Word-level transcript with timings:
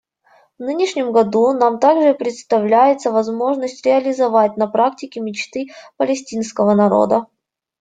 В 0.57 0.63
нынешнем 0.63 1.11
году 1.11 1.53
нам 1.53 1.77
также 1.77 2.15
предоставляется 2.15 3.11
возможность 3.11 3.85
реализовать 3.85 4.57
на 4.57 4.65
практике 4.65 5.21
мечты 5.21 5.67
палестинского 5.95 6.73
народа. 6.73 7.27